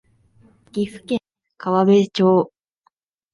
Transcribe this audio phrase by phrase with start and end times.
[0.71, 1.19] 岐阜県
[1.59, 2.51] 川辺町